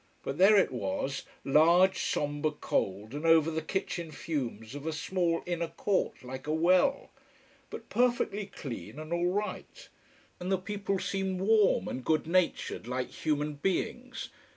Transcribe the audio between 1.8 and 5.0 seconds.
sombre, cold, and over the kitchen fumes of a